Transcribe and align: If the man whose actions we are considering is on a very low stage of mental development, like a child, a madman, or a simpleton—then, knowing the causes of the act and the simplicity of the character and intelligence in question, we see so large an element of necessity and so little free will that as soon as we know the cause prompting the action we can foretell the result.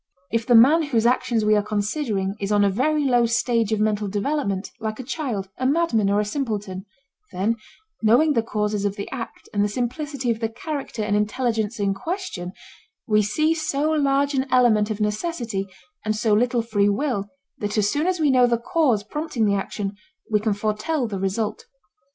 If 0.31 0.47
the 0.47 0.55
man 0.55 0.81
whose 0.81 1.05
actions 1.05 1.45
we 1.45 1.55
are 1.55 1.61
considering 1.61 2.33
is 2.39 2.51
on 2.51 2.63
a 2.63 2.71
very 2.71 3.05
low 3.05 3.27
stage 3.27 3.71
of 3.71 3.79
mental 3.79 4.07
development, 4.07 4.71
like 4.79 4.99
a 4.99 5.03
child, 5.03 5.49
a 5.59 5.67
madman, 5.67 6.09
or 6.09 6.19
a 6.19 6.25
simpleton—then, 6.25 7.55
knowing 8.01 8.33
the 8.33 8.41
causes 8.41 8.83
of 8.83 8.95
the 8.95 9.07
act 9.11 9.47
and 9.53 9.63
the 9.63 9.69
simplicity 9.69 10.31
of 10.31 10.39
the 10.39 10.49
character 10.49 11.03
and 11.03 11.15
intelligence 11.15 11.79
in 11.79 11.93
question, 11.93 12.51
we 13.05 13.21
see 13.21 13.53
so 13.53 13.91
large 13.91 14.33
an 14.33 14.47
element 14.49 14.89
of 14.89 15.01
necessity 15.01 15.67
and 16.03 16.15
so 16.15 16.33
little 16.33 16.63
free 16.63 16.89
will 16.89 17.29
that 17.59 17.77
as 17.77 17.87
soon 17.87 18.07
as 18.07 18.19
we 18.19 18.31
know 18.31 18.47
the 18.47 18.57
cause 18.57 19.03
prompting 19.03 19.45
the 19.45 19.53
action 19.53 19.95
we 20.31 20.39
can 20.39 20.53
foretell 20.55 21.05
the 21.07 21.19
result. 21.19 21.67